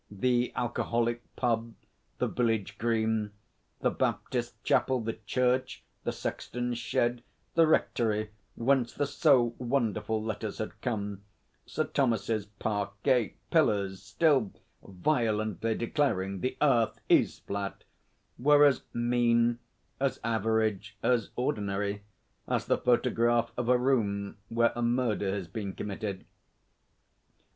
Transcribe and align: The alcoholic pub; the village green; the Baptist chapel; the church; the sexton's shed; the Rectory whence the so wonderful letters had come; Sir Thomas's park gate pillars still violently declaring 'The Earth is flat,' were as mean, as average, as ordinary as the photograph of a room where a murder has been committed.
The 0.09 0.51
alcoholic 0.55 1.21
pub; 1.35 1.75
the 2.17 2.25
village 2.25 2.79
green; 2.79 3.33
the 3.81 3.91
Baptist 3.91 4.55
chapel; 4.63 4.99
the 4.99 5.19
church; 5.27 5.83
the 6.05 6.11
sexton's 6.11 6.79
shed; 6.79 7.21
the 7.53 7.67
Rectory 7.67 8.31
whence 8.55 8.93
the 8.95 9.05
so 9.05 9.53
wonderful 9.59 10.23
letters 10.23 10.57
had 10.57 10.81
come; 10.81 11.21
Sir 11.67 11.83
Thomas's 11.83 12.47
park 12.47 12.93
gate 13.03 13.37
pillars 13.51 14.01
still 14.01 14.51
violently 14.81 15.75
declaring 15.75 16.39
'The 16.39 16.57
Earth 16.63 16.99
is 17.07 17.37
flat,' 17.37 17.83
were 18.39 18.65
as 18.65 18.81
mean, 18.95 19.59
as 19.99 20.19
average, 20.23 20.97
as 21.03 21.29
ordinary 21.35 22.01
as 22.47 22.65
the 22.65 22.79
photograph 22.79 23.51
of 23.55 23.69
a 23.69 23.77
room 23.77 24.37
where 24.49 24.73
a 24.75 24.81
murder 24.81 25.31
has 25.31 25.47
been 25.47 25.73
committed. 25.73 26.25